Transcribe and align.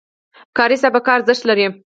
کاري 0.57 0.77
سابقه 0.83 1.09
ارزښت 1.17 1.43
لري 1.49 1.65